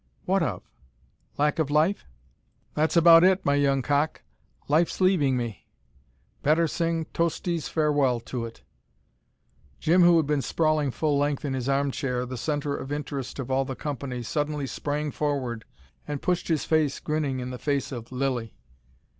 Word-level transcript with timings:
"What 0.25 0.41
of? 0.41 0.63
Lack 1.37 1.59
of 1.59 1.69
life?" 1.69 2.07
"That's 2.73 2.97
about 2.97 3.23
it, 3.23 3.45
my 3.45 3.53
young 3.53 3.83
cock. 3.83 4.23
Life's 4.67 4.99
leaving 4.99 5.37
me." 5.37 5.67
"Better 6.41 6.67
sing 6.67 7.05
Tosti's 7.13 7.67
Farewell 7.67 8.19
to 8.21 8.43
it." 8.47 8.63
Jim 9.79 10.01
who 10.01 10.17
had 10.17 10.25
been 10.25 10.41
sprawling 10.41 10.89
full 10.89 11.19
length 11.19 11.45
in 11.45 11.53
his 11.53 11.69
arm 11.69 11.91
chair, 11.91 12.25
the 12.25 12.35
centre 12.35 12.75
of 12.75 12.91
interest 12.91 13.37
of 13.37 13.51
all 13.51 13.63
the 13.63 13.75
company, 13.75 14.23
suddenly 14.23 14.65
sprang 14.65 15.11
forward 15.11 15.65
and 16.07 16.19
pushed 16.23 16.47
his 16.47 16.65
face, 16.65 16.99
grinning, 16.99 17.39
in 17.39 17.51
the 17.51 17.59
face 17.59 17.91
of 17.91 18.11
Lilly. 18.11 18.55